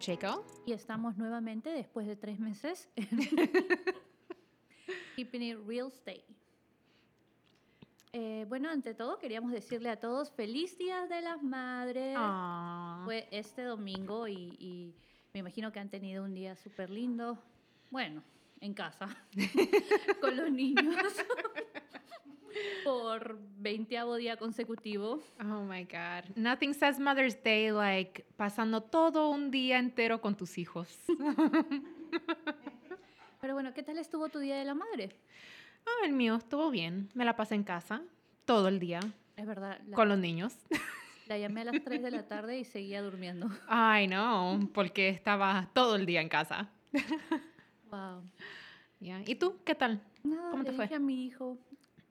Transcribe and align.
Pacheco. 0.00 0.46
Y 0.64 0.72
estamos 0.72 1.18
nuevamente 1.18 1.68
después 1.68 2.06
de 2.06 2.16
tres 2.16 2.38
meses 2.40 2.88
en 2.96 3.06
Keeping 5.14 5.42
It 5.42 5.58
Real 5.66 5.88
Estate. 5.88 6.24
Eh, 8.14 8.46
bueno, 8.48 8.70
ante 8.70 8.94
todo 8.94 9.18
queríamos 9.18 9.52
decirle 9.52 9.90
a 9.90 10.00
todos 10.00 10.30
feliz 10.30 10.78
Día 10.78 11.06
de 11.06 11.20
las 11.20 11.42
Madres. 11.42 12.16
Aww. 12.16 13.04
Fue 13.04 13.28
este 13.30 13.62
domingo 13.62 14.26
y, 14.26 14.56
y 14.58 14.94
me 15.34 15.40
imagino 15.40 15.70
que 15.70 15.80
han 15.80 15.90
tenido 15.90 16.24
un 16.24 16.32
día 16.32 16.56
súper 16.56 16.88
lindo. 16.88 17.38
Bueno, 17.90 18.22
en 18.60 18.72
casa, 18.72 19.06
con 20.22 20.34
los 20.34 20.50
niños, 20.50 20.96
por 22.84 23.38
veinteavo 23.58 24.16
día 24.16 24.36
consecutivo. 24.36 25.20
Oh 25.40 25.62
my 25.64 25.84
God. 25.84 26.36
Nothing 26.36 26.74
says 26.74 26.98
Mother's 26.98 27.42
Day 27.42 27.70
like 27.70 28.24
pasando 28.36 28.82
todo 28.82 29.30
un 29.30 29.50
día 29.50 29.78
entero 29.78 30.20
con 30.20 30.36
tus 30.36 30.58
hijos. 30.58 30.88
Pero 33.40 33.54
bueno, 33.54 33.72
¿qué 33.72 33.82
tal 33.82 33.98
estuvo 33.98 34.28
tu 34.28 34.38
Día 34.38 34.56
de 34.56 34.64
la 34.64 34.74
Madre? 34.74 35.10
Ah, 35.86 36.04
el 36.04 36.12
mío 36.12 36.36
estuvo 36.36 36.70
bien. 36.70 37.08
Me 37.14 37.24
la 37.24 37.36
pasé 37.36 37.54
en 37.54 37.64
casa 37.64 38.02
todo 38.44 38.68
el 38.68 38.78
día 38.78 39.00
Es 39.36 39.46
verdad, 39.46 39.80
la, 39.86 39.96
con 39.96 40.08
los 40.08 40.18
niños. 40.18 40.54
la 41.26 41.38
llamé 41.38 41.62
a 41.62 41.64
las 41.64 41.82
3 41.82 42.02
de 42.02 42.10
la 42.10 42.28
tarde 42.28 42.58
y 42.58 42.64
seguía 42.64 43.02
durmiendo. 43.02 43.48
Ay, 43.66 44.06
no, 44.08 44.68
porque 44.74 45.08
estaba 45.08 45.70
todo 45.72 45.96
el 45.96 46.04
día 46.04 46.20
en 46.20 46.28
casa. 46.28 46.68
Wow. 47.90 48.22
Ya. 49.00 49.22
¿Y 49.26 49.36
tú? 49.36 49.56
¿Qué 49.64 49.74
tal? 49.74 50.02
Nada, 50.22 50.50
¿Cómo 50.50 50.64
te 50.64 50.70
le 50.72 50.76
fue? 50.76 50.84
dije 50.84 50.96
a 50.96 51.00
mi 51.00 51.24
hijo, 51.24 51.56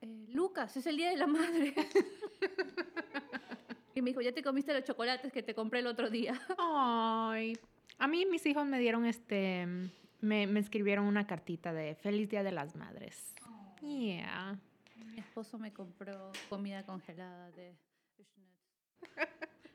eh, 0.00 0.26
Lucas, 0.28 0.76
es 0.76 0.86
el 0.86 0.96
Día 0.96 1.10
de 1.10 1.16
la 1.16 1.26
Madre. 1.26 1.74
y 3.94 4.02
me 4.02 4.10
dijo, 4.10 4.20
ya 4.20 4.32
te 4.32 4.42
comiste 4.42 4.72
los 4.72 4.84
chocolates 4.84 5.32
que 5.32 5.42
te 5.42 5.54
compré 5.54 5.80
el 5.80 5.86
otro 5.86 6.10
día. 6.10 6.40
Ay, 6.58 7.58
a 7.98 8.08
mí 8.08 8.26
mis 8.26 8.44
hijos 8.46 8.66
me 8.66 8.78
dieron 8.78 9.04
este, 9.04 9.66
me, 10.20 10.46
me 10.46 10.60
escribieron 10.60 11.06
una 11.06 11.26
cartita 11.26 11.72
de 11.72 11.94
Feliz 11.94 12.28
Día 12.28 12.42
de 12.42 12.52
las 12.52 12.76
Madres. 12.76 13.34
Yeah. 13.80 14.58
Mi 14.96 15.18
esposo 15.18 15.58
me 15.58 15.72
compró 15.72 16.32
comida 16.48 16.84
congelada 16.84 17.50
de 17.52 17.74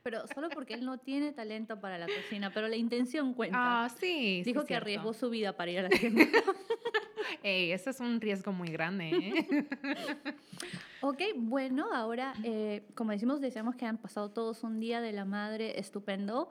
Pero 0.03 0.27
solo 0.27 0.49
porque 0.49 0.75
él 0.75 0.85
no 0.85 0.99
tiene 0.99 1.31
talento 1.31 1.79
para 1.79 1.97
la 1.97 2.05
cocina, 2.05 2.51
pero 2.53 2.67
la 2.67 2.75
intención 2.75 3.33
cuenta. 3.33 3.85
Ah, 3.85 3.89
sí. 3.89 4.43
Dijo 4.45 4.61
que 4.61 4.67
cierto. 4.67 4.83
arriesgó 4.83 5.13
su 5.13 5.31
vida 5.31 5.57
para 5.57 5.71
ir 5.71 5.79
a 5.79 5.83
la 5.83 5.89
tienda. 5.89 6.23
Ey, 7.43 7.71
ese 7.71 7.89
es 7.89 7.99
un 7.99 8.19
riesgo 8.21 8.51
muy 8.51 8.69
grande, 8.69 9.09
¿eh? 9.09 9.67
ok, 11.01 11.21
bueno, 11.35 11.87
ahora, 11.93 12.33
eh, 12.43 12.87
como 12.95 13.11
decimos, 13.11 13.41
deseamos 13.41 13.75
que 13.75 13.85
han 13.85 13.97
pasado 13.97 14.31
todos 14.31 14.63
un 14.63 14.79
día 14.79 15.01
de 15.01 15.11
la 15.11 15.25
madre 15.25 15.79
estupendo. 15.79 16.49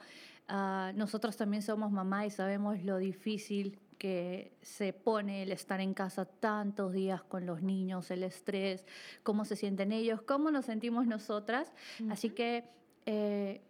Ah, 0.48 0.92
nosotros 0.94 1.36
también 1.36 1.62
somos 1.62 1.90
mamá 1.90 2.26
y 2.26 2.30
sabemos 2.30 2.82
lo 2.82 2.98
difícil 2.98 3.78
que 3.98 4.52
se 4.60 4.92
pone 4.92 5.42
el 5.42 5.52
estar 5.52 5.80
en 5.80 5.94
casa 5.94 6.26
tantos 6.26 6.92
días 6.92 7.22
con 7.22 7.46
los 7.46 7.62
niños, 7.62 8.10
el 8.10 8.22
estrés, 8.22 8.84
cómo 9.22 9.44
se 9.44 9.56
sienten 9.56 9.92
ellos, 9.92 10.20
cómo 10.22 10.50
nos 10.50 10.66
sentimos 10.66 11.06
nosotras. 11.06 11.72
Así 12.10 12.30
que 12.30 12.64
eh, 13.06 13.62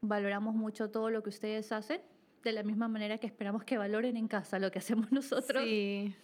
valoramos 0.00 0.54
mucho 0.54 0.90
todo 0.90 1.10
lo 1.10 1.22
que 1.22 1.30
ustedes 1.30 1.72
hacen, 1.72 2.00
de 2.42 2.52
la 2.52 2.62
misma 2.62 2.88
manera 2.88 3.18
que 3.18 3.26
esperamos 3.26 3.64
que 3.64 3.78
valoren 3.78 4.16
en 4.16 4.28
casa 4.28 4.58
lo 4.58 4.70
que 4.70 4.78
hacemos 4.78 5.10
nosotros. 5.12 5.64
Sí. 5.64 6.14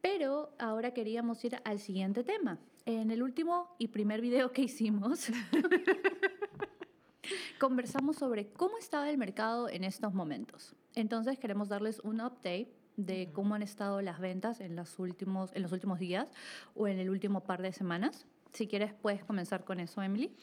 Pero 0.00 0.50
ahora 0.58 0.92
queríamos 0.92 1.44
ir 1.44 1.60
al 1.64 1.78
siguiente 1.78 2.24
tema. 2.24 2.58
En 2.86 3.10
el 3.10 3.22
último 3.22 3.74
y 3.78 3.88
primer 3.88 4.20
video 4.20 4.52
que 4.52 4.62
hicimos, 4.62 5.30
conversamos 7.58 8.16
sobre 8.16 8.48
cómo 8.48 8.78
estaba 8.78 9.10
el 9.10 9.18
mercado 9.18 9.68
en 9.68 9.84
estos 9.84 10.14
momentos. 10.14 10.74
Entonces 10.94 11.38
queremos 11.38 11.68
darles 11.68 12.00
un 12.00 12.20
update 12.20 12.72
de 12.96 13.30
cómo 13.32 13.54
han 13.54 13.62
estado 13.62 14.00
las 14.00 14.18
ventas 14.18 14.60
en 14.60 14.76
los 14.76 14.98
últimos, 14.98 15.50
en 15.54 15.62
los 15.62 15.72
últimos 15.72 15.98
días 15.98 16.28
o 16.74 16.88
en 16.88 16.98
el 16.98 17.10
último 17.10 17.44
par 17.44 17.62
de 17.62 17.72
semanas. 17.72 18.26
Si 18.52 18.66
quieres, 18.66 18.94
puedes 18.94 19.24
comenzar 19.24 19.64
con 19.64 19.78
eso, 19.78 20.02
Emily. 20.02 20.34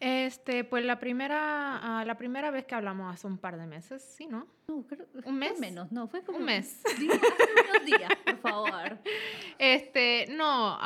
Este, 0.00 0.64
pues 0.64 0.84
la 0.84 1.00
primera, 1.00 2.00
ah, 2.00 2.04
la 2.04 2.16
primera 2.16 2.50
vez 2.50 2.64
que 2.66 2.74
hablamos 2.74 3.12
hace 3.12 3.26
un 3.26 3.38
par 3.38 3.58
de 3.58 3.66
meses, 3.66 4.02
sí, 4.02 4.26
¿no? 4.26 4.46
No, 4.68 4.84
creo- 4.86 5.06
¿Un 5.24 5.38
mes? 5.38 5.58
menos, 5.58 5.90
no, 5.92 6.08
fue 6.08 6.22
como 6.22 6.38
Un 6.38 6.44
mes. 6.44 6.82
Hace 6.86 7.04
unos 7.04 7.84
días, 7.86 8.10
por 8.24 8.36
favor. 8.38 8.98
Este, 9.58 10.26
no, 10.36 10.78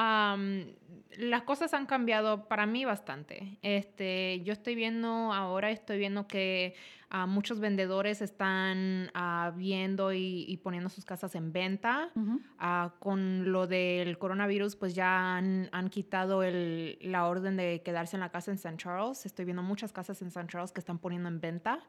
las 1.18 1.42
cosas 1.42 1.74
han 1.74 1.84
cambiado 1.84 2.48
para 2.48 2.64
mí 2.64 2.84
bastante. 2.86 3.58
Este, 3.60 4.40
yo 4.44 4.52
estoy 4.54 4.74
viendo 4.74 5.08
ahora, 5.32 5.70
estoy 5.70 5.98
viendo 5.98 6.26
que 6.26 6.74
ah, 7.10 7.26
muchos 7.26 7.60
vendedores 7.60 8.22
están 8.22 9.10
ah, 9.12 9.52
viendo 9.54 10.14
y, 10.14 10.46
y 10.48 10.56
poniendo 10.56 10.88
sus 10.88 11.04
casas 11.04 11.34
en 11.34 11.52
venta. 11.52 12.10
Ah, 12.58 12.94
con 12.98 13.52
lo 13.52 13.66
del 13.66 14.16
coronavirus, 14.16 14.76
pues 14.76 14.94
ya 14.94 15.36
han, 15.36 15.68
han 15.72 15.90
quitado 15.90 16.42
el- 16.42 16.96
la 17.02 17.26
orden 17.26 17.58
de 17.58 17.82
quedarse 17.84 18.16
en 18.16 18.20
la 18.20 18.30
casa 18.30 18.50
en 18.50 18.54
St. 18.54 18.78
Charles. 18.78 19.26
Estoy 19.26 19.44
viendo 19.44 19.62
muchas 19.62 19.92
casas 19.92 20.22
en 20.22 20.28
St. 20.28 20.46
Charles 20.48 20.72
que 20.72 20.80
están 20.80 20.98
poniendo 20.98 21.28
en 21.28 21.40
venta. 21.42 21.80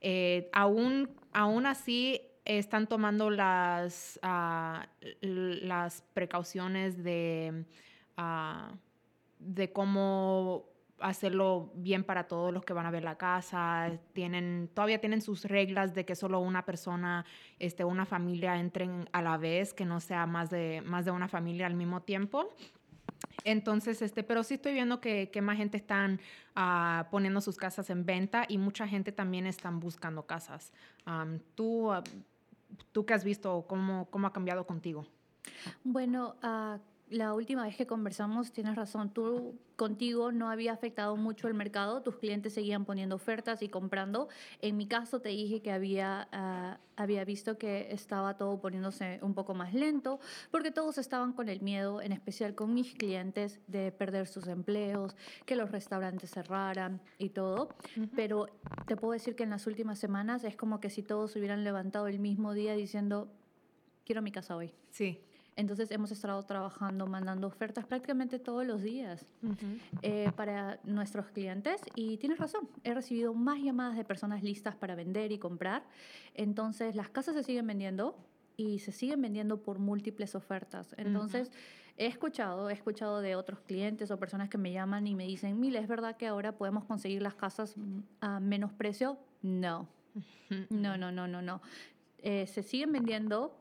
Eh, 0.00 0.48
aún, 0.52 1.10
aún 1.38 1.66
así, 1.66 2.20
están 2.44 2.88
tomando 2.88 3.30
las, 3.30 4.18
ah, 4.22 4.88
las 5.20 6.02
precauciones 6.12 7.04
de, 7.04 7.64
ah, 8.16 8.72
de 9.38 9.72
cómo 9.72 10.64
hacerlo 10.98 11.70
bien 11.76 12.02
para 12.02 12.24
todos 12.26 12.52
los 12.52 12.64
que 12.64 12.72
van 12.72 12.86
a 12.86 12.90
ver 12.90 13.04
la 13.04 13.18
casa. 13.18 14.00
Tienen, 14.14 14.68
todavía 14.74 15.00
tienen 15.00 15.22
sus 15.22 15.44
reglas 15.44 15.94
de 15.94 16.04
que 16.04 16.16
solo 16.16 16.40
una 16.40 16.64
persona, 16.64 17.24
este, 17.60 17.84
una 17.84 18.04
familia 18.04 18.58
entren 18.58 19.08
a 19.12 19.22
la 19.22 19.36
vez, 19.36 19.72
que 19.72 19.84
no 19.84 20.00
sea 20.00 20.26
más 20.26 20.50
de, 20.50 20.82
más 20.84 21.04
de 21.04 21.12
una 21.12 21.28
familia 21.28 21.66
al 21.66 21.74
mismo 21.74 22.02
tiempo. 22.02 22.52
Entonces, 23.44 24.02
este, 24.02 24.22
pero 24.22 24.42
sí 24.42 24.54
estoy 24.54 24.72
viendo 24.72 25.00
que, 25.00 25.30
que 25.30 25.40
más 25.40 25.56
gente 25.56 25.76
están 25.76 26.20
ah, 26.54 27.08
poniendo 27.10 27.40
sus 27.40 27.56
casas 27.56 27.90
en 27.90 28.04
venta 28.04 28.44
y 28.48 28.58
mucha 28.58 28.86
gente 28.86 29.12
también 29.12 29.46
están 29.46 29.80
buscando 29.80 30.26
casas. 30.26 30.72
Am, 31.04 31.40
¿tú, 31.54 31.92
ah, 31.92 32.02
¿Tú 32.92 33.06
qué 33.06 33.14
has 33.14 33.24
visto? 33.24 33.64
¿Cómo, 33.68 34.06
cómo 34.10 34.26
ha 34.26 34.32
cambiado 34.32 34.66
contigo? 34.66 35.06
Bueno, 35.84 36.36
ah, 36.42 36.78
la 37.10 37.34
última 37.34 37.64
vez 37.64 37.76
que 37.76 37.86
conversamos, 37.86 38.52
tienes 38.52 38.76
razón, 38.76 39.10
tú 39.10 39.58
contigo 39.76 40.32
no 40.32 40.50
había 40.50 40.72
afectado 40.72 41.16
mucho 41.16 41.48
el 41.48 41.54
mercado, 41.54 42.02
tus 42.02 42.16
clientes 42.16 42.52
seguían 42.52 42.84
poniendo 42.84 43.16
ofertas 43.16 43.62
y 43.62 43.68
comprando. 43.68 44.28
En 44.60 44.76
mi 44.76 44.86
caso 44.86 45.20
te 45.20 45.30
dije 45.30 45.60
que 45.62 45.70
había, 45.70 46.28
ah, 46.32 46.78
había 46.96 47.24
visto 47.24 47.56
que 47.58 47.92
estaba 47.92 48.36
todo 48.36 48.60
poniéndose 48.60 49.20
un 49.22 49.34
poco 49.34 49.54
más 49.54 49.72
lento, 49.72 50.20
porque 50.50 50.70
todos 50.70 50.98
estaban 50.98 51.32
con 51.32 51.48
el 51.48 51.60
miedo, 51.60 52.02
en 52.02 52.12
especial 52.12 52.54
con 52.54 52.74
mis 52.74 52.94
clientes, 52.94 53.60
de 53.66 53.92
perder 53.92 54.26
sus 54.26 54.46
empleos, 54.48 55.16
que 55.46 55.56
los 55.56 55.70
restaurantes 55.70 56.30
cerraran 56.30 57.00
y 57.18 57.30
todo. 57.30 57.70
Pero 58.16 58.48
te 58.86 58.96
puedo 58.96 59.12
decir 59.12 59.36
que 59.36 59.44
en 59.44 59.50
las 59.50 59.66
últimas 59.66 59.98
semanas 59.98 60.44
es 60.44 60.56
como 60.56 60.80
que 60.80 60.90
si 60.90 61.02
todos 61.02 61.36
hubieran 61.36 61.64
levantado 61.64 62.08
el 62.08 62.18
mismo 62.18 62.52
día 62.52 62.74
diciendo, 62.74 63.28
quiero 64.04 64.22
mi 64.22 64.32
casa 64.32 64.56
hoy. 64.56 64.74
Sí. 64.90 65.22
Entonces 65.58 65.90
hemos 65.90 66.12
estado 66.12 66.40
trabajando, 66.44 67.08
mandando 67.08 67.48
ofertas 67.48 67.84
prácticamente 67.84 68.38
todos 68.38 68.64
los 68.64 68.80
días 68.80 69.26
eh, 70.02 70.30
para 70.36 70.78
nuestros 70.84 71.26
clientes 71.30 71.80
y 71.96 72.16
tienes 72.18 72.38
razón, 72.38 72.68
he 72.84 72.94
recibido 72.94 73.34
más 73.34 73.58
llamadas 73.60 73.96
de 73.96 74.04
personas 74.04 74.44
listas 74.44 74.76
para 74.76 74.94
vender 74.94 75.32
y 75.32 75.38
comprar. 75.38 75.82
Entonces 76.34 76.94
las 76.94 77.08
casas 77.08 77.34
se 77.34 77.42
siguen 77.42 77.66
vendiendo 77.66 78.16
y 78.56 78.78
se 78.78 78.92
siguen 78.92 79.20
vendiendo 79.20 79.60
por 79.60 79.80
múltiples 79.80 80.36
ofertas. 80.36 80.94
Entonces 80.96 81.50
he 81.96 82.06
escuchado, 82.06 82.70
he 82.70 82.72
escuchado 82.72 83.20
de 83.20 83.34
otros 83.34 83.58
clientes 83.58 84.12
o 84.12 84.16
personas 84.16 84.48
que 84.48 84.58
me 84.58 84.70
llaman 84.70 85.08
y 85.08 85.16
me 85.16 85.26
dicen, 85.26 85.58
Mila, 85.58 85.80
¿es 85.80 85.88
verdad 85.88 86.16
que 86.16 86.28
ahora 86.28 86.52
podemos 86.52 86.84
conseguir 86.84 87.20
las 87.20 87.34
casas 87.34 87.76
mm, 87.76 87.98
a 88.20 88.38
menos 88.38 88.72
precio? 88.72 89.18
No, 89.42 89.88
no, 90.70 90.96
no, 90.96 91.10
no, 91.10 91.26
no, 91.26 91.42
no. 91.42 91.60
Eh, 92.20 92.46
se 92.46 92.62
siguen 92.62 92.92
vendiendo 92.92 93.56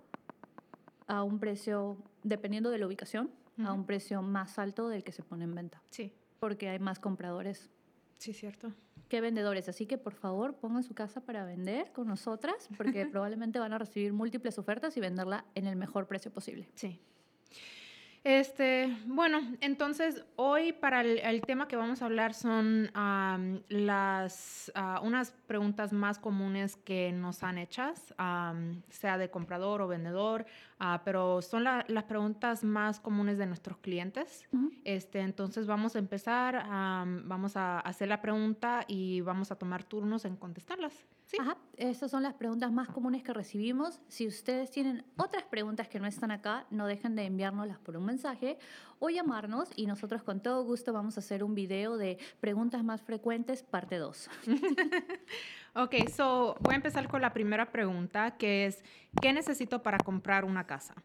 a 1.07 1.24
un 1.24 1.39
precio, 1.39 1.98
dependiendo 2.24 2.69
de 2.69 2.77
la 2.77 2.88
ubicación, 2.88 3.31
a 3.65 3.74
un 3.74 3.86
precio 3.86 4.21
más 4.21 4.59
alto 4.59 4.88
del 4.88 5.04
que 5.04 5.12
se 5.12 5.24
pone 5.24 5.44
en 5.45 5.56
venta, 5.56 5.81
Sí, 5.89 6.13
porque 6.39 6.69
hay 6.69 6.77
más 6.77 7.00
compradores 7.00 7.71
sí, 8.19 8.31
cierto. 8.33 8.71
que 9.09 9.19
vendedores. 9.19 9.68
Así 9.68 9.88
que 9.88 9.98
por 9.98 10.13
favor 10.13 10.56
pongan 10.57 10.83
su 10.83 10.94
casa 10.94 11.21
para 11.21 11.44
vender 11.44 11.92
con 11.92 12.07
nosotras, 12.07 12.69
porque 12.77 13.06
probablemente 13.12 13.57
van 13.57 13.74
a 13.74 13.80
recibir 13.80 14.13
múltiples 14.13 14.59
ofertas 14.59 14.95
y 14.95 15.00
venderla 15.00 15.45
en 15.56 15.65
el 15.65 15.75
mejor 15.75 16.06
precio 16.07 16.31
posible. 16.31 16.69
Sí. 16.75 17.01
Este, 18.27 18.94
bueno, 19.06 19.39
entonces 19.62 20.25
hoy 20.35 20.74
para 20.74 21.00
el, 21.00 21.41
tema 21.44 21.69
que 21.69 21.77
vamos 21.77 22.01
a 22.01 22.07
hablar 22.07 22.33
son 22.33 22.91
las 23.69 24.69
ah, 24.75 25.00
unas 25.01 25.31
preguntas 25.47 25.94
más 25.94 26.19
comunes 26.19 26.75
que 26.75 27.13
nos 27.13 27.41
han 27.44 27.57
hechas, 27.57 28.13
sea 28.89 29.18
de 29.18 29.29
comprador 29.29 29.81
o 29.81 29.88
vendedor, 29.88 30.45
ah, 30.77 31.03
pero 31.06 31.41
son 31.41 31.63
las 31.63 32.03
preguntas 32.03 32.65
más 32.65 33.00
comunes 33.00 33.38
de 33.38 33.45
nuestros 33.45 33.77
clientes. 33.77 34.44
Este, 34.83 35.21
entonces 35.21 35.65
vamos 35.65 35.95
a 35.95 36.00
empezar, 36.00 36.65
vamos 37.23 37.56
a 37.56 37.80
hacer 37.80 38.09
la 38.09 38.21
pregunta 38.21 38.83
y 38.89 39.21
vamos 39.21 39.53
a 39.53 39.56
tomar 39.56 39.85
turnos 39.85 40.25
en 40.25 40.35
contestarlas. 40.35 41.06
¿Sí? 41.27 41.35
Ajá, 41.41 41.57
estas 41.75 42.09
son 42.09 42.24
las 42.24 42.35
preguntas 42.35 42.71
más 42.71 42.88
comunes 42.88 43.21
que 43.21 43.33
recibimos. 43.33 44.00
Si 44.07 44.25
ustedes 44.25 44.71
tienen 44.71 45.03
otras 45.18 45.44
preguntas 45.44 45.89
que 45.89 46.00
no 46.00 46.07
están 46.07 46.31
acá, 46.31 46.65
no 46.69 46.88
dejen 46.88 47.18
de 47.18 47.25
enviárnoslas 47.25 47.79
por 47.79 47.97
un 47.97 48.06
mensaje 48.06 48.57
o 49.00 49.09
llamarnos 49.09 49.69
y 49.75 49.88
nosotros 49.88 50.24
con 50.24 50.41
todo 50.41 50.63
gusto 50.63 50.94
vamos 50.94 51.18
a 51.18 51.19
hacer 51.19 51.44
un 51.44 51.53
video 51.53 51.97
de 51.97 52.18
preguntas 52.39 52.81
más 52.81 53.01
frecuentes, 53.01 53.62
parte 53.62 53.97
2. 53.97 54.29
ok, 55.75 55.95
so 56.15 56.56
voy 56.62 56.75
a 56.75 56.77
empezar 56.77 57.09
con 57.09 57.21
la 57.21 57.33
primera 57.33 57.73
pregunta 57.73 58.38
que 58.38 58.65
es, 58.65 58.81
¿qué 59.21 59.33
necesito 59.33 59.83
para 59.83 59.97
comprar 59.97 60.45
una 60.45 60.65
casa? 60.65 60.95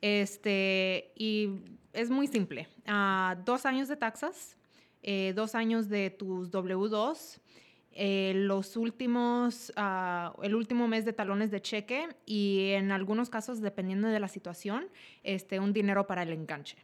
Este, 0.00 1.12
y 1.16 1.50
es 1.92 2.08
muy 2.08 2.28
simple. 2.28 2.66
Ah, 2.86 3.36
dos 3.44 3.66
años 3.66 3.88
de 3.88 3.96
taxas, 3.96 4.56
eh, 5.02 5.34
dos 5.36 5.54
años 5.54 5.90
de 5.90 6.08
tus 6.08 6.50
W2, 6.50 7.40
eh, 7.96 8.32
los 8.34 8.76
últimos, 8.76 9.72
ah, 9.76 10.34
el 10.42 10.54
último 10.54 10.86
mes 10.86 11.04
de 11.04 11.12
talones 11.12 11.50
de 11.50 11.62
cheque 11.62 12.08
y 12.26 12.70
en 12.72 12.92
algunos 12.92 13.30
casos, 13.30 13.60
dependiendo 13.60 14.08
de 14.08 14.20
la 14.20 14.28
situación, 14.28 14.88
este, 15.22 15.58
un 15.60 15.72
dinero 15.72 16.06
para 16.06 16.22
el 16.22 16.32
enganche. 16.32 16.76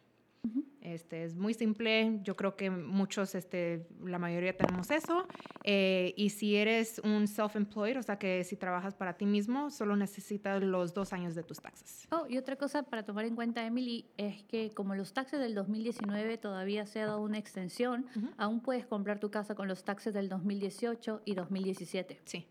Este, 0.82 1.22
es 1.22 1.36
muy 1.36 1.54
simple, 1.54 2.18
yo 2.24 2.34
creo 2.34 2.56
que 2.56 2.68
muchos, 2.68 3.36
este, 3.36 3.86
la 4.04 4.18
mayoría 4.18 4.56
tenemos 4.56 4.90
eso. 4.90 5.28
Eh, 5.62 6.12
y 6.16 6.30
si 6.30 6.56
eres 6.56 7.00
un 7.04 7.28
self-employed, 7.28 7.96
o 7.98 8.02
sea 8.02 8.18
que 8.18 8.42
si 8.42 8.56
trabajas 8.56 8.94
para 8.94 9.16
ti 9.16 9.24
mismo, 9.24 9.70
solo 9.70 9.94
necesitas 9.94 10.60
los 10.60 10.92
dos 10.92 11.12
años 11.12 11.36
de 11.36 11.44
tus 11.44 11.60
taxes. 11.60 12.08
Oh, 12.10 12.26
y 12.28 12.36
otra 12.36 12.56
cosa 12.56 12.82
para 12.82 13.04
tomar 13.04 13.26
en 13.26 13.36
cuenta, 13.36 13.64
Emily, 13.64 14.06
es 14.16 14.42
que 14.42 14.72
como 14.72 14.96
los 14.96 15.12
taxes 15.12 15.38
del 15.38 15.54
2019 15.54 16.36
todavía 16.38 16.84
se 16.84 17.00
ha 17.00 17.06
dado 17.06 17.22
una 17.22 17.38
extensión, 17.38 18.06
aún 18.36 18.60
puedes 18.60 18.84
comprar 18.84 19.20
tu 19.20 19.30
casa 19.30 19.54
con 19.54 19.68
los 19.68 19.84
taxes 19.84 20.12
del 20.12 20.28
2018 20.28 21.22
y 21.24 21.34
2017. 21.34 22.20
Sí. 22.24 22.44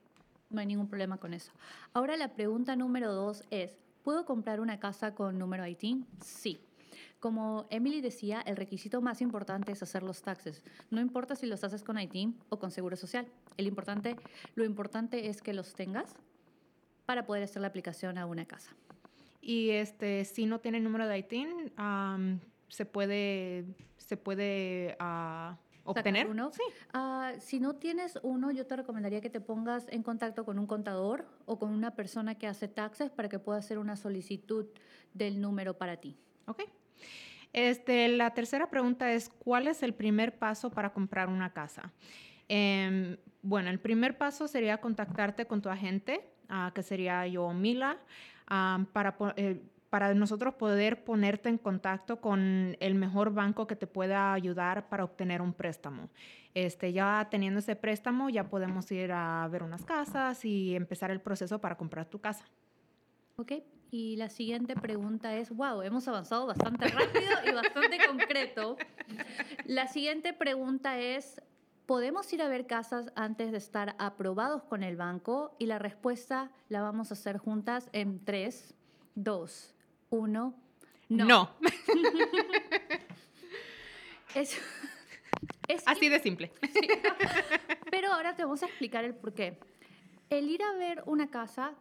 No 0.50 0.62
hay 0.62 0.68
ningún 0.68 0.88
problema 0.88 1.18
con 1.18 1.34
eso. 1.34 1.52
Ahora 1.94 2.16
la 2.16 2.34
pregunta 2.34 2.78
número 2.78 3.14
dos 3.14 3.44
es, 3.52 3.78
¿puedo 4.04 4.26
comprar 4.26 4.62
una 4.62 4.80
casa 4.80 5.14
con 5.14 5.38
número 5.38 5.68
ITIN? 5.68 6.08
Sí. 6.22 6.62
Como 7.22 7.68
Emily 7.70 8.02
decía, 8.02 8.42
el 8.42 8.58
requisito 8.58 9.00
más 9.00 9.22
importante 9.22 9.72
es 9.72 9.84
hacer 9.84 10.02
los 10.02 10.24
taxes. 10.24 10.64
No 10.90 11.00
importa 11.00 11.36
si 11.36 11.46
los 11.46 11.64
haces 11.64 11.84
con 11.84 12.00
ITIN 12.00 12.36
o 12.50 12.58
con 12.58 12.72
Seguro 12.72 12.98
Social. 12.98 13.28
El 13.58 13.68
importante, 13.68 14.16
lo 14.56 14.66
importante 14.66 15.28
es 15.28 15.44
que 15.44 15.54
los 15.54 15.76
tengas 15.76 16.16
para 17.06 17.24
poder 17.28 17.44
hacer 17.44 17.62
la 17.62 17.68
aplicación 17.68 18.18
a 18.18 18.26
una 18.26 18.46
casa. 18.46 18.76
Y 19.40 19.70
este, 19.70 20.26
si 20.26 20.48
no 20.48 20.62
tiene 20.62 20.80
número 20.80 21.08
de 21.08 21.20
ITIN, 21.20 21.72
se 22.70 22.86
puede, 22.88 23.66
se 23.98 24.18
puede 24.18 24.98
uh, 25.00 25.56
obtener. 25.84 26.26
Uno. 26.26 26.52
Sí. 26.52 26.64
Uh, 26.96 27.40
si 27.40 27.60
no 27.60 27.76
tienes 27.76 28.18
uno, 28.24 28.50
yo 28.50 28.66
te 28.66 28.76
recomendaría 28.76 29.22
que 29.22 29.30
te 29.30 29.42
pongas 29.42 29.86
en 29.90 30.02
contacto 30.02 30.44
con 30.44 30.58
un 30.58 30.66
contador 30.66 31.28
o 31.46 31.60
con 31.60 31.70
una 31.70 31.92
persona 31.92 32.34
que 32.34 32.48
hace 32.48 32.68
taxes 32.68 33.12
para 33.12 33.30
que 33.30 33.38
pueda 33.38 33.60
hacer 33.60 33.78
una 33.78 33.96
solicitud 33.96 34.66
del 35.14 35.40
número 35.40 35.78
para 35.78 35.98
ti. 35.98 36.18
Ok. 36.48 36.64
Este, 37.53 38.07
la 38.07 38.33
tercera 38.33 38.69
pregunta 38.69 39.12
es, 39.12 39.30
¿cuál 39.30 39.68
es 39.68 39.83
el 39.83 39.94
primer 39.94 40.38
paso 40.38 40.69
para 40.69 40.94
comprar 40.94 41.27
una 41.27 41.51
casa? 41.51 41.92
Em, 42.48 43.18
bueno, 43.42 43.69
el 43.69 43.80
primer 43.80 44.18
paso 44.18 44.48
sería 44.48 44.80
contactarte 44.80 45.45
con 45.45 45.62
tu 45.62 45.69
agente, 45.69 46.21
ah, 46.50 46.71
que 46.74 46.83
sería 46.83 47.25
yo, 47.27 47.51
Mila, 47.53 47.98
ah, 48.48 48.86
para, 48.94 49.15
eh, 49.36 49.62
para 49.89 50.13
nosotros 50.13 50.53
poder 50.53 51.03
ponerte 51.03 51.50
en 51.50 51.57
contacto 51.57 52.21
con 52.21 52.77
el 52.80 52.95
mejor 52.95 53.33
banco 53.33 53.68
que 53.68 53.75
te 53.75 53.88
pueda 53.88 54.33
ayudar 54.33 54.88
para 54.88 55.03
obtener 55.03 55.42
un 55.42 55.53
préstamo. 55.53 56.09
Este, 56.53 56.94
ya 56.94 57.27
teniendo 57.30 57.59
ese 57.59 57.75
préstamo, 57.75 58.30
ya 58.30 58.50
podemos 58.50 58.89
ir 58.92 59.12
a 59.12 59.48
ver 59.50 59.63
unas 59.63 59.83
casas 59.83 60.45
y 60.45 60.75
empezar 60.75 61.12
el 61.12 61.19
proceso 61.19 61.59
para 61.59 61.75
comprar 61.77 62.06
tu 62.06 62.19
casa. 62.19 62.45
Ok, 63.42 63.54
y 63.90 64.18
la 64.18 64.30
siguiente 64.30 64.76
pregunta 64.76 65.36
es, 65.36 65.50
wow, 65.50 65.82
hemos 65.82 66.08
avanzado 66.08 66.46
bastante 66.46 66.88
rápido 66.90 67.32
y 67.44 67.52
bastante 67.52 67.98
concreto. 68.06 68.78
La 69.66 69.88
siguiente 69.88 70.32
pregunta 70.32 71.00
es, 71.00 71.42
¿podemos 71.88 72.32
ir 72.34 72.44
a 72.44 72.48
ver 72.48 72.68
casas 72.68 73.12
antes 73.16 73.52
de 73.52 73.58
estar 73.58 73.96
aprobados 73.98 74.62
con 74.62 74.84
el 74.84 74.96
banco? 74.96 75.56
Y 75.58 75.66
la 75.66 75.80
respuesta 75.80 76.52
la 76.70 76.84
vamos 76.84 77.10
a 77.10 77.16
hacer 77.16 77.40
juntas 77.40 77.90
en 77.94 78.24
3, 78.24 78.76
2, 79.16 79.76
1. 80.12 80.54
No. 81.10 81.26
No. 81.26 81.50
es, 84.36 84.56
Así 85.88 86.10
de 86.10 86.20
simple. 86.20 86.52
Pero 87.90 88.14
ahora 88.14 88.36
te 88.36 88.44
vamos 88.44 88.62
a 88.62 88.68
explicar 88.68 89.04
el 89.04 89.16
por 89.16 89.34
qué. 89.34 89.58
El 90.30 90.48
ir 90.48 90.62
a 90.62 90.74
ver 90.74 91.02
una 91.08 91.32
casa 91.32 91.74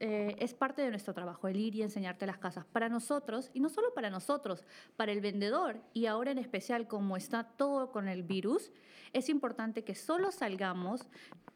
eh, 0.00 0.36
es 0.38 0.54
parte 0.54 0.82
de 0.82 0.90
nuestro 0.90 1.12
trabajo, 1.12 1.48
el 1.48 1.56
ir 1.56 1.74
y 1.74 1.82
enseñarte 1.82 2.26
las 2.26 2.38
casas. 2.38 2.64
Para 2.66 2.88
nosotros, 2.88 3.50
y 3.52 3.60
no 3.60 3.68
solo 3.68 3.92
para 3.94 4.10
nosotros, 4.10 4.64
para 4.96 5.12
el 5.12 5.20
vendedor, 5.20 5.80
y 5.92 6.06
ahora 6.06 6.30
en 6.30 6.38
especial 6.38 6.86
como 6.86 7.16
está 7.16 7.44
todo 7.44 7.90
con 7.90 8.08
el 8.08 8.22
virus, 8.22 8.70
es 9.12 9.28
importante 9.28 9.84
que 9.84 9.94
solo 9.94 10.30
salgamos, 10.30 11.08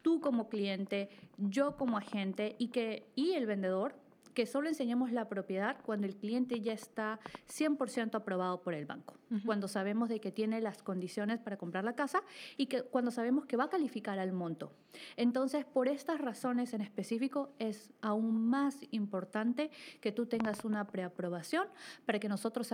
tú 0.03 0.21
como 0.21 0.49
cliente, 0.49 1.09
yo 1.39 1.77
como 1.77 1.97
agente, 1.97 2.57
y, 2.59 2.69
que, 2.69 3.07
y 3.15 3.33
el 3.33 3.47
vendedor 3.47 3.95
que 4.35 4.47
solo 4.47 4.69
enseñemos 4.69 5.13
la 5.13 5.29
propiedad 5.29 5.77
cuando 5.83 6.07
el 6.07 6.17
cliente 6.17 6.61
ya 6.61 6.73
está 6.73 7.21
100% 7.49 8.15
aprobado 8.15 8.63
por 8.63 8.75
el 8.75 8.87
banco, 8.87 9.17
cuando 9.45 9.69
sabemos 9.69 10.09
de 10.09 10.21
que 10.21 10.33
tiene 10.33 10.61
las 10.61 10.83
condiciones 10.83 11.39
para 11.41 11.57
comprar 11.57 11.85
la 11.85 11.95
casa 11.95 12.23
y 12.57 12.67
que 12.67 12.83
cuando 12.83 13.11
sabemos 13.11 13.47
que 13.47 13.57
va 13.57 13.65
a 13.65 13.71
calificar 13.71 14.19
al 14.19 14.33
monto. 14.33 14.73
Entonces, 15.17 15.65
por 15.65 15.89
estas 15.89 16.21
razones 16.21 16.75
en 16.75 16.81
específico, 16.81 17.53
es 17.59 17.91
aún 18.01 18.47
más 18.49 18.79
importante 18.91 19.71
que 20.01 20.13
tú 20.13 20.27
tengas 20.27 20.65
una 20.65 20.87
preaprobación 20.87 21.69
para 22.05 22.19
que 22.19 22.29
nosotros 22.29 22.73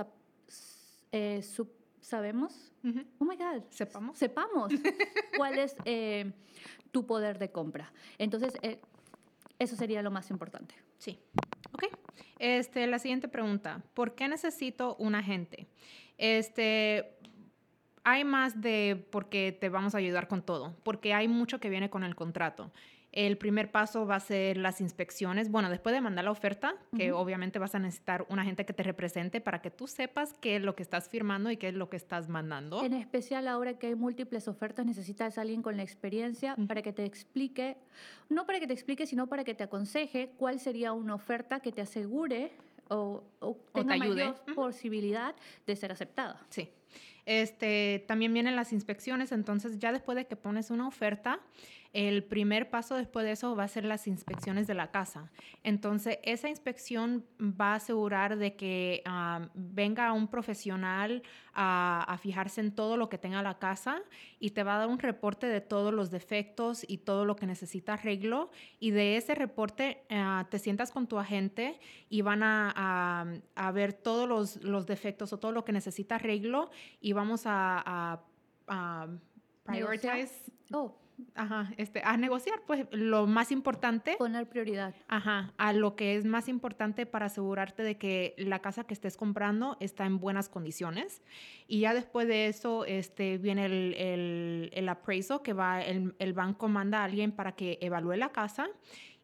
eh, 1.12 1.43
sabemos, 2.00 2.72
oh 3.19 3.25
my 3.25 3.37
God, 3.37 3.62
sepamos, 3.70 4.19
sepamos 4.19 4.72
cuál 5.37 5.58
es 5.58 5.76
eh, 5.84 6.32
tu 6.90 7.06
poder 7.06 7.38
de 7.38 7.50
compra. 7.50 7.93
Entonces, 8.19 8.55
eh, 8.62 8.81
eso 9.58 9.77
sería 9.77 10.03
lo 10.03 10.10
más 10.10 10.31
importante. 10.31 10.74
Sí. 10.98 11.19
Este, 12.39 12.87
la 12.87 12.98
siguiente 12.98 13.29
pregunta. 13.29 13.82
¿Por 13.94 14.15
qué 14.15 14.29
necesito 14.29 14.96
un 14.96 15.15
agente? 15.15 15.67
Este, 16.19 17.19
hay 18.05 18.25
más 18.25 18.60
de 18.60 19.06
porque 19.10 19.53
te 19.53 19.69
vamos 19.69 19.94
a 19.94 19.98
ayudar 19.98 20.29
con 20.29 20.43
todo, 20.43 20.75
porque 20.82 21.15
hay 21.15 21.29
mucho 21.29 21.60
que 21.60 21.69
viene 21.69 21.91
con 21.91 22.05
el 22.05 22.15
contrato. 22.15 22.70
El 23.19 23.37
primer 23.37 23.72
paso 23.72 24.06
va 24.06 24.15
a 24.15 24.20
ser 24.20 24.56
las 24.58 24.81
inspecciones. 24.81 25.51
Bueno, 25.51 25.70
después 25.70 25.93
de 25.93 26.01
mandar 26.01 26.25
la 26.25 26.31
oferta, 26.31 26.77
que 26.96 27.10
obviamente 27.10 27.58
vas 27.58 27.75
a 27.75 27.81
necesitar 27.81 28.25
un 28.29 28.39
agente 28.39 28.65
que 28.65 28.72
te 28.72 28.84
represente 28.84 29.41
para 29.41 29.60
que 29.60 29.72
tú 29.72 29.89
sepas 29.89 30.34
qué 30.41 30.55
es 30.55 30.63
lo 30.63 30.77
que 30.77 30.84
estás 30.84 31.08
firmando 31.08 31.51
y 31.51 31.56
qué 31.56 31.67
es 31.70 31.75
lo 31.75 31.91
que 31.91 31.96
estás 31.96 32.29
mandando. 32.29 32.81
En 32.84 32.93
especial 32.93 33.48
ahora 33.48 33.77
que 33.77 33.89
hay 33.89 33.96
múltiples 33.96 34.46
ofertas, 34.46 34.87
necesitas 34.87 35.37
a 35.37 35.41
alguien 35.41 35.63
con 35.63 35.77
la 35.77 35.82
experiencia 35.82 36.55
para 36.69 36.81
que 36.81 36.93
te 36.93 37.05
explique, 37.05 37.77
no 38.29 38.46
para 38.46 38.60
que 38.60 38.69
te 38.69 38.72
explique, 38.72 39.05
sino 39.05 39.27
para 39.27 39.43
que 39.43 39.55
te 39.55 39.65
aconseje 39.65 40.31
cuál 40.37 40.60
sería 40.60 40.93
una 40.93 41.17
oferta 41.17 41.58
que 41.58 41.72
te 41.72 41.81
asegure 41.81 42.53
o, 42.89 43.25
tenga 43.75 43.96
te 43.96 44.05
ayude. 44.05 44.27
mayor 44.27 44.55
posibilidad 44.55 45.34
de 45.67 45.75
ser 45.75 45.91
aceptada. 45.91 46.46
Sí. 46.51 46.70
Este, 47.27 48.05
también 48.08 48.32
vienen 48.32 48.56
las 48.56 48.72
inspecciones, 48.72 49.32
entonces 49.32 49.79
ya 49.79 49.93
después 49.93 50.17
de 50.17 50.27
que 50.27 50.34
pones 50.34 50.70
una 50.70 50.89
oferta, 50.89 51.41
el 51.94 52.22
primer 52.22 52.68
paso 52.68 52.96
después 52.96 53.24
de 53.24 53.32
eso 53.32 53.56
va 53.56 53.64
a 53.64 53.68
ser 53.68 53.84
las 53.84 54.06
inspecciones 54.06 54.66
de 54.66 54.74
la 54.74 54.90
casa. 54.90 55.30
Entonces, 55.62 56.18
esa 56.22 56.48
inspección 56.48 57.24
va 57.40 57.72
a 57.72 57.76
asegurar 57.76 58.36
de 58.36 58.56
que 58.56 59.02
ah, 59.06 59.48
venga 59.54 60.12
un 60.12 60.28
profesional 60.28 61.22
a, 61.54 62.16
fijarse 62.20 62.60
en 62.60 62.74
todo 62.74 62.96
lo 62.96 63.08
que 63.08 63.16
tenga 63.16 63.42
la 63.42 63.58
casa 63.58 64.02
y 64.38 64.50
te 64.50 64.62
va 64.64 64.76
a 64.76 64.78
dar 64.80 64.88
un 64.88 64.98
reporte 64.98 65.46
de 65.46 65.60
todos 65.60 65.94
los 65.94 66.10
defectos 66.10 66.84
y 66.86 66.98
todo 66.98 67.24
lo 67.24 67.36
que 67.36 67.46
necesita 67.46 67.94
arreglo. 67.94 68.50
Y 68.78 68.90
de 68.90 69.16
ese 69.16 69.34
reporte 69.34 70.04
ah, 70.10 70.46
te 70.50 70.58
sientas 70.58 70.90
con 70.92 71.06
tu 71.06 71.18
agente 71.18 71.80
y 72.10 72.20
van 72.20 72.42
a, 72.42 73.24
ver 73.72 73.92
todos 73.94 74.60
los, 74.62 74.86
defectos 74.86 75.32
o 75.32 75.38
todo 75.38 75.52
lo 75.52 75.64
que 75.64 75.72
necesita 75.72 76.16
arreglo 76.16 76.70
y 77.00 77.12
vamos 77.14 77.42
a, 77.46 78.20
prioritize. 79.64 80.52
Oh 80.72 81.07
ajá, 81.34 81.72
este, 81.77 82.03
a 82.05 82.17
negociar, 82.17 82.63
pues 82.67 82.87
lo 82.91 83.27
más 83.27 83.53
importante. 83.53 84.17
Poner 84.19 84.48
prioridad. 84.48 84.94
Ajá, 85.08 85.53
a 85.58 85.72
lo 85.72 85.96
que 85.96 86.17
es 86.17 86.25
más 86.25 86.48
importante 86.48 87.06
para 87.06 87.27
asegurarte 87.27 87.82
de 87.82 87.96
que 87.96 88.34
la 88.39 88.60
casa 88.60 88.84
que 88.84 88.94
estés 88.94 89.17
comprando 89.17 89.77
está 89.81 90.05
en 90.06 90.19
buenas 90.19 90.48
condiciones. 90.48 91.22
Y 91.67 91.81
ya 91.81 91.94
después 91.94 92.29
de 92.29 92.48
eso 92.48 92.84
este, 92.84 93.39
viene 93.39 93.67
el, 93.67 93.94
el, 93.94 94.70
el 94.72 94.89
appraisal 94.89 95.43
que 95.43 95.53
va, 95.53 95.82
el, 95.82 96.15
el 96.19 96.32
banco 96.32 96.69
manda 96.69 97.01
a 97.01 97.05
alguien 97.05 97.32
para 97.32 97.53
que 97.53 97.79
evalúe 97.81 98.17
la 98.17 98.31
casa 98.31 98.69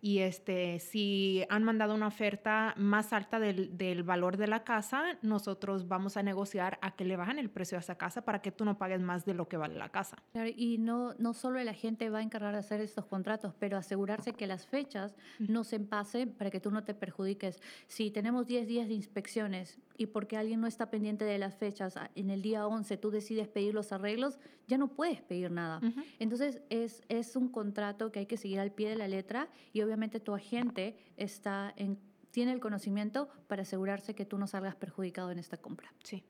y 0.04 0.18
este, 0.18 0.80
si 0.80 1.46
han 1.48 1.64
mandado 1.64 1.94
una 1.94 2.08
oferta 2.08 2.74
más 2.76 3.14
alta 3.14 3.40
del, 3.40 3.78
del, 3.78 4.02
valor 4.02 4.36
de 4.36 4.46
la 4.46 4.62
casa, 4.62 5.02
nosotros 5.22 5.88
vamos 5.88 6.18
a 6.18 6.22
negociar 6.22 6.78
a 6.82 6.90
que 6.90 7.06
le 7.06 7.16
bajen 7.16 7.38
el 7.38 7.48
precio 7.48 7.78
a 7.78 7.80
esa 7.80 7.94
casa 7.94 8.22
para 8.22 8.42
que 8.42 8.52
tú 8.52 8.66
no 8.66 8.76
pagues 8.76 9.00
más 9.00 9.24
de 9.24 9.32
lo 9.32 9.48
que 9.48 9.56
vale 9.56 9.76
la 9.76 9.88
casa. 9.88 10.22
Claro, 10.32 10.50
y 10.54 10.76
no, 10.76 11.14
no 11.14 11.32
solo 11.32 11.58
el 11.58 11.70
agente 11.70 12.10
va 12.10 12.18
a 12.18 12.22
encargar 12.22 12.52
de 12.52 12.58
hacer 12.58 12.82
estos 12.82 13.06
contratos, 13.06 13.54
pero 13.58 13.78
asegurarse 13.78 14.34
que 14.34 14.46
las 14.46 14.66
fechas 14.66 15.16
no 15.38 15.64
se 15.64 15.80
pasen 15.80 16.34
para 16.34 16.50
que 16.50 16.60
tú 16.60 16.70
no 16.70 16.84
te 16.84 16.92
perjudiques. 16.92 17.62
Si 17.86 18.10
tenemos 18.10 18.46
10 18.46 18.66
días 18.66 18.88
de 18.88 18.92
inspecciones 18.92 19.78
y 19.96 20.06
porque 20.06 20.36
alguien 20.36 20.60
no 20.60 20.66
está 20.66 20.90
pendiente 20.90 21.24
de 21.24 21.38
las 21.38 21.54
fechas, 21.54 21.94
en 22.14 22.30
el 22.30 22.42
día 22.42 22.66
11 22.66 22.96
tú 22.96 23.10
decides 23.10 23.48
pedir 23.48 23.74
los 23.74 23.92
arreglos, 23.92 24.38
ya 24.66 24.78
no 24.78 24.88
puedes 24.88 25.22
pedir 25.22 25.50
nada. 25.50 25.78
Uh 25.82 25.86
-huh. 25.86 26.04
Entonces 26.18 26.60
es, 26.70 27.02
es 27.08 27.36
un 27.36 27.48
contrato 27.48 28.10
que 28.10 28.20
hay 28.20 28.26
que 28.26 28.36
seguir 28.36 28.60
al 28.60 28.72
pie 28.72 28.88
de 28.88 28.96
la 28.96 29.08
letra 29.08 29.48
y 29.72 29.82
obviamente 29.82 30.20
tu 30.20 30.34
agente 30.34 30.96
está 31.16 31.72
en, 31.76 31.98
tiene 32.30 32.52
el 32.52 32.60
conocimiento 32.60 33.28
para 33.46 33.62
asegurarse 33.62 34.14
que 34.14 34.24
tú 34.24 34.38
no 34.38 34.46
salgas 34.46 34.74
perjudicado 34.74 35.30
en 35.30 35.38
esta 35.38 35.56
compra. 35.56 35.92
Sí. 36.02 36.24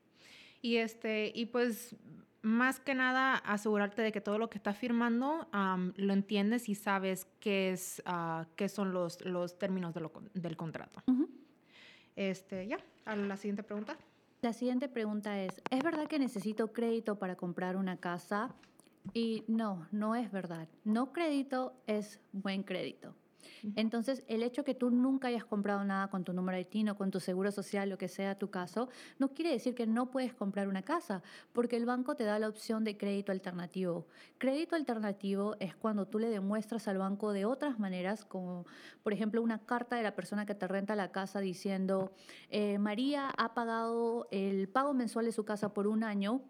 Y, 0.61 0.77
este, 0.77 1.31
y 1.33 1.47
pues 1.47 1.95
más 2.41 2.79
que 2.79 2.93
nada 2.93 3.37
asegurarte 3.37 4.03
de 4.03 4.11
que 4.11 4.21
todo 4.21 4.37
lo 4.37 4.49
que 4.51 4.59
estás 4.59 4.77
firmando 4.77 5.47
um, 5.51 5.93
lo 5.97 6.13
entiendes 6.13 6.69
y 6.69 6.75
sabes 6.75 7.25
qué, 7.39 7.71
es, 7.71 8.03
uh, 8.05 8.45
qué 8.55 8.69
son 8.69 8.93
los, 8.93 9.19
los 9.25 9.57
términos 9.57 9.95
de 9.95 10.01
lo, 10.01 10.11
del 10.35 10.55
contrato. 10.55 11.01
Uh 11.07 11.11
-huh. 11.11 11.29
Este, 12.15 12.67
ya, 12.67 12.77
a 13.05 13.15
la 13.15 13.37
siguiente 13.37 13.63
pregunta. 13.63 13.97
La 14.41 14.53
siguiente 14.53 14.87
pregunta 14.89 15.39
es, 15.41 15.61
¿es 15.69 15.83
verdad 15.83 16.07
que 16.07 16.19
necesito 16.19 16.71
crédito 16.71 17.17
para 17.17 17.35
comprar 17.35 17.75
una 17.75 17.97
casa? 17.97 18.53
Y 19.13 19.43
no, 19.47 19.87
no 19.91 20.15
es 20.15 20.31
verdad. 20.31 20.67
No 20.83 21.11
crédito 21.11 21.73
es 21.87 22.19
buen 22.31 22.63
crédito. 22.63 23.15
Entonces, 23.75 24.23
el 24.27 24.43
hecho 24.43 24.63
que 24.63 24.75
tú 24.75 24.89
nunca 24.89 25.27
hayas 25.27 25.45
comprado 25.45 25.83
nada 25.83 26.09
con 26.09 26.23
tu 26.23 26.33
número 26.33 26.57
de 26.57 26.65
TIN 26.65 26.89
o 26.89 26.97
con 26.97 27.11
tu 27.11 27.19
seguro 27.19 27.51
social, 27.51 27.89
lo 27.89 27.97
que 27.97 28.07
sea 28.07 28.37
tu 28.37 28.49
caso, 28.49 28.89
no 29.19 29.33
quiere 29.33 29.51
decir 29.51 29.75
que 29.75 29.87
no 29.87 30.11
puedes 30.11 30.33
comprar 30.33 30.67
una 30.67 30.81
casa, 30.81 31.23
porque 31.53 31.77
el 31.77 31.85
banco 31.85 32.15
te 32.15 32.23
da 32.23 32.39
la 32.39 32.49
opción 32.49 32.83
de 32.83 32.97
crédito 32.97 33.31
alternativo. 33.31 34.07
Crédito 34.37 34.75
alternativo 34.75 35.55
es 35.59 35.75
cuando 35.75 36.07
tú 36.07 36.19
le 36.19 36.29
demuestras 36.29 36.87
al 36.87 36.97
banco 36.97 37.33
de 37.33 37.45
otras 37.45 37.79
maneras, 37.79 38.25
como 38.25 38.65
por 39.03 39.13
ejemplo 39.13 39.41
una 39.41 39.59
carta 39.65 39.95
de 39.95 40.03
la 40.03 40.15
persona 40.15 40.45
que 40.45 40.55
te 40.55 40.67
renta 40.67 40.95
la 40.95 41.11
casa 41.11 41.39
diciendo, 41.39 42.11
eh, 42.49 42.77
María 42.77 43.29
ha 43.29 43.53
pagado 43.53 44.27
el 44.31 44.67
pago 44.69 44.93
mensual 44.93 45.25
de 45.25 45.31
su 45.31 45.45
casa 45.45 45.73
por 45.73 45.87
un 45.87 46.03
año 46.03 46.41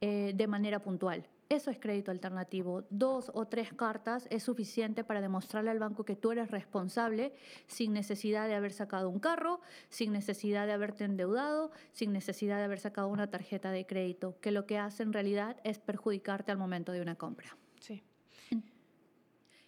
eh, 0.00 0.32
de 0.34 0.46
manera 0.46 0.80
puntual. 0.80 1.26
Eso 1.48 1.70
es 1.70 1.78
crédito 1.78 2.10
alternativo. 2.10 2.84
Dos 2.90 3.30
o 3.32 3.46
tres 3.46 3.72
cartas 3.72 4.26
es 4.30 4.42
suficiente 4.42 5.04
para 5.04 5.20
demostrarle 5.20 5.70
al 5.70 5.78
banco 5.78 6.04
que 6.04 6.16
tú 6.16 6.32
eres 6.32 6.50
responsable 6.50 7.34
sin 7.68 7.92
necesidad 7.92 8.48
de 8.48 8.54
haber 8.54 8.72
sacado 8.72 9.08
un 9.08 9.20
carro, 9.20 9.60
sin 9.88 10.12
necesidad 10.12 10.66
de 10.66 10.72
haberte 10.72 11.04
endeudado, 11.04 11.70
sin 11.92 12.12
necesidad 12.12 12.56
de 12.56 12.64
haber 12.64 12.80
sacado 12.80 13.06
una 13.06 13.30
tarjeta 13.30 13.70
de 13.70 13.86
crédito, 13.86 14.36
que 14.40 14.50
lo 14.50 14.66
que 14.66 14.78
hace 14.78 15.04
en 15.04 15.12
realidad 15.12 15.56
es 15.62 15.78
perjudicarte 15.78 16.50
al 16.50 16.58
momento 16.58 16.90
de 16.90 17.00
una 17.00 17.14
compra. 17.14 17.56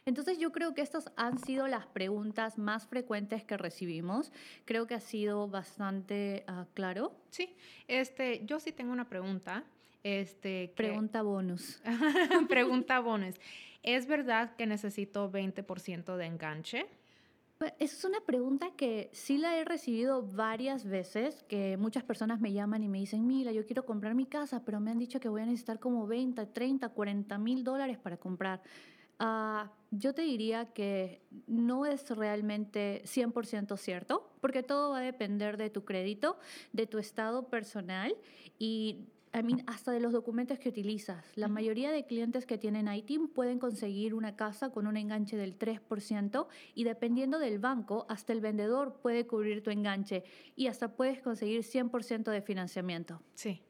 Entonces 0.09 0.39
yo 0.39 0.53
creo 0.53 0.75
que 0.75 0.81
estas 0.81 1.13
han 1.17 1.39
sido 1.39 1.69
las 1.69 1.87
preguntas 1.87 2.57
más 2.57 2.87
frecuentes 2.87 3.45
que 3.45 3.59
recibimos. 3.59 4.33
Creo 4.65 4.87
que 4.87 4.95
ha 4.95 5.01
sido 5.01 5.49
bastante 5.49 6.47
uh, 6.49 6.65
claro. 6.73 7.13
Sí, 7.29 7.55
este, 7.89 8.43
yo 8.47 8.59
sí 8.59 8.73
tengo 8.73 8.93
una 8.93 9.09
pregunta. 9.09 9.65
Este, 10.03 10.71
que... 10.71 10.75
Pregunta 10.77 11.21
bonus. 11.21 11.83
Pregunta 12.49 13.01
bonus. 13.01 13.35
¿Es 13.83 14.07
verdad 14.07 14.57
que 14.57 14.67
necesito 14.67 15.31
20% 15.31 16.17
de 16.17 16.25
enganche? 16.25 16.87
Esa 17.61 17.75
es 17.79 18.05
una 18.05 18.21
pregunta 18.21 18.71
que 18.77 19.11
sí 19.13 19.37
la 19.37 19.59
he 19.59 19.65
recibido 19.65 20.23
varias 20.23 20.87
veces, 20.87 21.43
que 21.49 21.77
muchas 21.77 22.05
personas 22.05 22.41
me 22.41 22.53
llaman 22.53 22.83
y 22.83 22.89
me 22.89 22.99
dicen, 22.99 23.27
Mila, 23.27 23.53
yo 23.53 23.67
quiero 23.67 23.85
comprar 23.85 24.15
mi 24.15 24.25
casa, 24.25 24.65
pero 24.65 24.81
me 24.81 24.91
han 24.91 24.99
dicho 24.99 25.21
que 25.21 25.29
voy 25.29 25.43
a 25.43 25.47
necesitar 25.47 25.81
como 25.81 26.07
20, 26.07 26.47
30, 26.47 26.89
40 26.89 27.37
mil 27.39 27.63
dólares 27.63 27.99
para 27.99 28.17
comprar. 28.17 28.63
Uh, 29.21 29.69
yo 29.91 30.15
te 30.15 30.23
diría 30.23 30.67
que 30.73 31.23
no 31.47 31.87
es 31.87 32.11
realmente 32.11 33.03
100% 33.05 33.77
cierto, 33.77 34.31
porque 34.41 34.63
todo 34.63 34.91
va 34.91 34.99
a 34.99 35.03
depender 35.03 35.57
de 35.57 35.71
tu 35.71 35.85
crédito, 35.85 36.39
de 36.73 36.87
tu 36.87 36.99
estado 36.99 37.49
personal 37.49 38.15
y 38.59 39.09
I 39.35 39.43
mean, 39.43 39.63
hasta 39.67 39.93
de 39.93 40.01
los 40.01 40.13
documentos 40.13 40.59
que 40.59 40.69
utilizas. 40.69 41.25
La 41.35 41.49
mayoría 41.49 41.91
de 41.91 42.07
clientes 42.07 42.47
que 42.47 42.59
tienen 42.59 42.89
ITIN 42.89 43.29
pueden 43.29 43.59
conseguir 43.59 44.15
una 44.15 44.37
casa 44.37 44.71
con 44.71 44.87
un 44.87 44.97
enganche 44.97 45.37
del 45.37 45.59
3% 45.59 46.47
y 46.75 46.85
dependiendo 46.85 47.39
del 47.39 47.59
banco, 47.59 48.07
hasta 48.09 48.33
el 48.33 48.41
vendedor 48.41 49.01
puede 49.03 49.27
cubrir 49.27 49.63
tu 49.63 49.71
enganche 49.71 50.25
y 50.57 50.69
hasta 50.69 50.97
puedes 50.97 51.21
conseguir 51.21 51.63
100% 51.63 52.31
de 52.31 52.43
financiamiento. 52.43 53.21
Sí. 53.35 53.63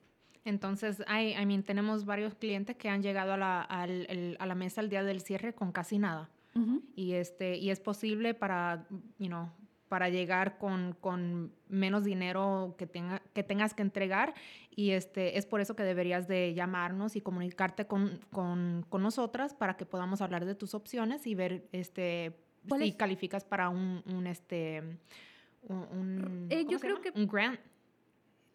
Entonces, 0.49 1.01
I, 1.09 1.35
I 1.41 1.47
mean, 1.47 1.63
tenemos 1.63 2.05
varios 2.05 2.35
clientes 2.35 2.77
que 2.77 2.89
han 2.89 3.03
llegado 3.03 3.33
a 3.35 3.37
la, 3.37 3.69
el, 3.87 4.37
a 4.41 4.47
la 4.47 4.55
mesa 4.55 4.81
el 4.81 4.89
día 4.89 5.03
del 5.05 5.21
cierre 5.21 5.55
con 5.55 5.73
casi 5.73 5.99
nada. 5.99 6.29
Uh 6.55 6.61
-huh. 6.61 6.83
y, 6.97 7.13
este, 7.13 7.57
y 7.57 7.71
es 7.71 7.79
posible 7.79 8.35
para, 8.35 8.87
you 9.19 9.29
know, 9.29 9.51
para 9.89 10.09
llegar 10.09 10.59
con, 10.59 10.97
con 11.01 11.53
menos 11.69 12.05
dinero 12.05 12.75
que, 12.79 12.87
tenga, 12.87 13.21
que 13.33 13.43
tengas 13.43 13.75
que 13.75 13.83
entregar 13.83 14.35
y 14.75 14.91
este, 14.91 15.39
es 15.39 15.47
por 15.47 15.61
eso 15.61 15.75
que 15.75 15.83
deberías 15.83 16.27
de 16.29 16.55
llamarnos 16.55 17.17
y 17.17 17.21
comunicarte 17.21 17.87
con, 17.87 18.21
con, 18.31 18.85
con 18.89 19.03
nosotras 19.03 19.55
para 19.55 19.77
que 19.77 19.87
podamos 19.87 20.21
hablar 20.21 20.45
de 20.45 20.55
tus 20.55 20.75
opciones 20.75 21.27
y 21.27 21.35
ver 21.35 21.69
este, 21.73 22.33
si 22.79 22.89
es? 22.89 22.95
calificas 22.97 23.45
para 23.45 23.69
un, 23.69 24.03
un 24.07 24.27
este, 24.27 24.83
un, 25.63 26.47
eh, 26.51 26.67
yo 26.69 26.79
creo 26.79 27.01
que 27.01 27.13
un 27.15 27.27
grant. 27.27 27.61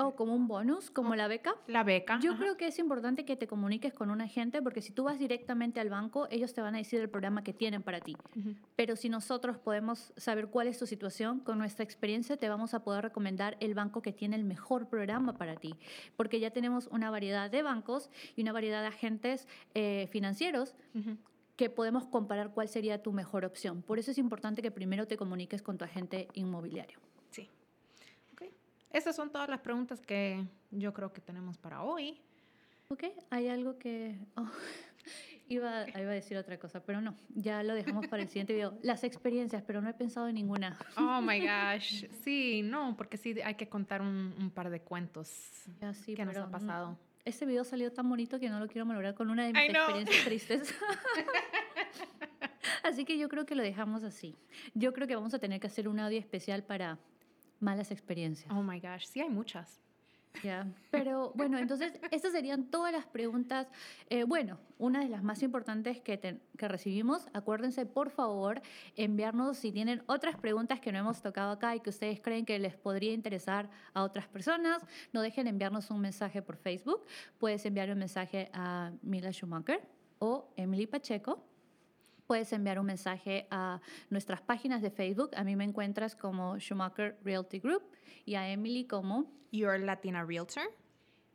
O 0.08 0.16
como 0.16 0.36
un 0.36 0.48
bonus, 0.48 0.90
como 0.90 1.16
la 1.16 1.28
beca. 1.28 1.56
La 1.68 1.84
beca. 1.84 2.20
Yo 2.22 2.32
ajá. 2.32 2.40
creo 2.40 2.58
que 2.58 2.68
es 2.68 2.80
importante 2.80 3.26
que 3.26 3.36
te 3.36 3.48
comuniques 3.48 3.94
con 3.94 4.10
un 4.10 4.22
agente 4.22 4.62
porque 4.62 4.82
si 4.82 4.92
tú 4.92 5.04
vas 5.04 5.20
directamente 5.20 5.80
al 5.80 5.90
banco, 5.90 6.28
ellos 6.30 6.54
te 6.54 6.62
van 6.62 6.76
a 6.76 6.78
decir 6.78 7.00
el 7.00 7.10
programa 7.10 7.44
que 7.44 7.54
tienen 7.54 7.84
para 7.84 8.00
ti. 8.00 8.16
Uh 8.36 8.40
-huh. 8.40 8.56
Pero 8.76 8.96
si 8.96 9.10
nosotros 9.10 9.58
podemos 9.58 10.14
saber 10.18 10.48
cuál 10.48 10.68
es 10.68 10.78
tu 10.78 10.86
situación, 10.86 11.40
con 11.40 11.58
nuestra 11.58 11.84
experiencia 11.84 12.38
te 12.38 12.50
vamos 12.50 12.74
a 12.74 12.84
poder 12.84 13.04
recomendar 13.04 13.58
el 13.60 13.74
banco 13.74 14.02
que 14.02 14.12
tiene 14.12 14.36
el 14.36 14.44
mejor 14.44 14.88
programa 14.88 15.34
para 15.38 15.56
ti. 15.56 15.76
Porque 16.18 16.40
ya 16.40 16.52
tenemos 16.52 16.88
una 16.88 17.10
variedad 17.10 17.50
de 17.50 17.62
bancos 17.62 18.10
y 18.36 18.42
una 18.42 18.52
variedad 18.52 18.82
de 18.82 18.88
agentes 18.88 19.48
eh, 19.74 20.08
financieros. 20.12 20.76
Uh 20.94 21.00
-huh 21.00 21.18
que 21.56 21.70
podemos 21.70 22.06
comparar 22.06 22.52
cuál 22.52 22.68
sería 22.68 23.02
tu 23.02 23.12
mejor 23.12 23.46
opción. 23.46 23.82
Por 23.84 24.00
eso 24.00 24.12
es 24.12 24.18
importante 24.18 24.62
que 24.62 24.72
primero 24.72 25.08
te 25.08 25.18
comuniques 25.18 25.62
con 25.62 25.78
tu 25.78 25.86
agente 25.86 26.28
inmobiliario. 26.34 27.00
Sí. 28.94 28.98
Estas 28.98 29.16
son 29.16 29.32
todas 29.32 29.50
las 29.50 29.60
preguntas 29.60 30.02
que 30.02 30.46
yo 30.72 30.94
creo 30.94 31.12
que 31.12 31.22
tenemos 31.22 31.58
para 31.58 31.84
hoy. 31.84 32.22
Ok, 32.90 33.06
hay 33.30 33.48
algo 33.48 33.78
que... 33.78 34.18
Oh, 34.36 34.50
iba, 35.50 35.88
iba 35.90 36.12
a 36.12 36.14
decir 36.14 36.38
otra 36.38 36.58
cosa, 36.58 36.82
pero 36.84 37.02
no, 37.02 37.16
ya 37.30 37.62
lo 37.64 37.74
dejamos 37.74 38.08
para 38.08 38.24
el 38.24 38.30
siguiente 38.30 38.54
video. 38.54 38.78
Las 38.82 39.04
experiencias, 39.04 39.62
pero 39.62 39.82
no 39.82 39.90
he 39.90 39.94
pensado 39.94 40.28
en 40.28 40.36
ninguna. 40.36 40.78
Oh, 40.98 41.22
my 41.22 41.40
gosh. 41.48 42.06
Sí, 42.24 42.62
no, 42.64 42.96
porque 42.96 43.18
sí 43.18 43.36
hay 43.42 43.56
que 43.56 43.68
contar 43.68 44.02
un, 44.02 44.34
un 44.40 44.50
par 44.50 44.70
de 44.70 44.82
cuentos 44.82 45.66
ya, 45.82 45.94
sí, 45.94 46.16
que 46.16 46.26
nos 46.26 46.38
ha 46.38 46.50
pasado. 46.50 46.98
Este 47.26 47.46
video 47.46 47.64
salió 47.64 47.92
tan 47.92 48.10
bonito 48.10 48.40
que 48.40 48.50
no 48.50 48.60
lo 48.60 48.68
quiero 48.68 48.86
malograr 48.86 49.14
con 49.14 49.30
una 49.30 49.46
de 49.46 49.54
mis 49.54 49.70
experiencias 49.70 50.24
tristes. 50.26 50.76
así 52.84 53.06
que 53.06 53.18
yo 53.18 53.30
creo 53.30 53.46
que 53.46 53.56
lo 53.56 53.64
dejamos 53.64 54.04
así. 54.04 54.36
Yo 54.74 54.94
creo 54.94 55.08
que 55.08 55.16
vamos 55.16 55.34
a 55.34 55.40
tener 55.40 55.60
que 55.60 55.68
hacer 55.68 55.88
un 55.88 56.00
audio 56.00 56.20
especial 56.20 56.64
para 56.64 57.00
malas 57.60 57.92
experiencias. 57.92 58.52
Oh 58.52 58.64
my 58.64 58.80
gosh, 58.80 59.06
sí 59.06 59.22
hay 59.22 59.30
muchas. 59.30 59.80
Ya, 60.38 60.42
yeah. 60.42 60.74
pero 60.90 61.32
bueno, 61.36 61.60
entonces 61.60 61.94
estas 62.10 62.32
serían 62.32 62.66
todas 62.72 62.92
las 62.92 63.06
preguntas. 63.06 63.68
Eh, 64.10 64.24
bueno, 64.24 64.58
una 64.80 65.02
de 65.02 65.10
las 65.10 65.22
más 65.22 65.44
importantes 65.44 66.02
que, 66.02 66.18
te, 66.18 66.40
que 66.58 66.68
recibimos, 66.68 67.28
acuérdense 67.34 67.86
por 67.86 68.10
favor 68.10 68.62
enviarnos 68.96 69.58
si 69.58 69.72
tienen 69.72 70.02
otras 70.08 70.36
preguntas 70.36 70.80
que 70.80 70.92
no 70.92 70.98
hemos 70.98 71.22
tocado 71.22 71.52
acá 71.52 71.76
y 71.76 71.82
que 71.82 71.92
ustedes 71.92 72.20
creen 72.20 72.46
que 72.46 72.58
les 72.58 72.76
podría 72.76 73.14
interesar 73.14 73.70
a 73.94 74.04
otras 74.04 74.28
personas, 74.28 74.84
no 75.12 75.22
dejen 75.22 75.46
enviarnos 75.46 75.92
un 75.92 76.02
mensaje 76.02 76.42
por 76.42 76.58
Facebook. 76.58 77.06
Puedes 77.38 77.64
enviar 77.68 77.92
un 77.92 78.00
mensaje 78.00 78.50
a 78.54 78.92
Mila 79.04 79.32
Schumacher 79.32 79.82
o 80.18 80.52
Emily 80.56 80.88
Pacheco 80.88 81.53
puedes 82.34 82.52
enviar 82.52 82.80
un 82.80 82.88
mensaje 82.88 83.46
a 83.52 83.80
nuestras 84.10 84.42
páginas 84.42 84.82
de 84.82 84.90
Facebook. 84.90 85.30
A 85.36 85.44
mí 85.44 85.56
me 85.56 85.66
encuentras 85.66 86.16
como 86.16 86.58
Schumacher 86.58 87.16
Realty 87.24 87.60
Group 87.60 87.84
y 88.26 88.34
a 88.34 88.50
Emily 88.50 88.86
como 88.86 89.32
Your 89.52 89.80
Latina 89.80 90.26
Realtor. 90.26 90.64